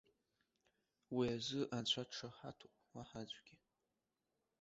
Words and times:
Уи 1.15 1.25
азы 1.35 1.61
анцәа 1.75 2.03
дшаҳаҭуп, 2.09 2.73
уаҳа 2.95 3.19
аӡәгьы. 3.25 3.55